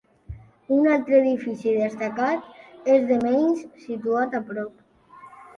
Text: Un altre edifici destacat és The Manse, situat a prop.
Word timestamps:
Un 0.77 0.87
altre 0.93 1.15
edifici 1.19 1.75
destacat 1.75 2.89
és 2.95 3.07
The 3.13 3.21
Manse, 3.27 3.71
situat 3.85 4.37
a 4.41 4.43
prop. 4.49 5.25